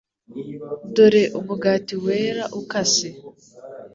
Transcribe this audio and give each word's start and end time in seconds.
dore 0.95 1.23
Umugati 1.39 1.93
wera 2.03 2.43
ukase 2.59 3.09